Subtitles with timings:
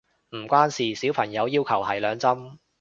[0.31, 2.57] 唔關事，小朋友要求係兩針